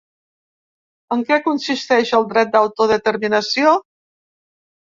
En 1.15 1.21
què 1.27 1.37
consisteix 1.49 2.15
el 2.21 2.27
dret 2.33 2.51
d’autodeterminació? 2.57 3.77